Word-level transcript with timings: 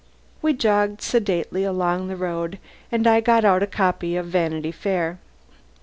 We 0.41 0.53
jogged 0.53 1.03
sedately 1.03 1.63
along 1.63 2.07
the 2.07 2.15
road, 2.15 2.57
and 2.91 3.05
I 3.05 3.21
got 3.21 3.45
out 3.45 3.61
a 3.61 3.67
copy 3.67 4.15
of 4.15 4.25
"Vanity 4.25 4.71
Fair." 4.71 5.19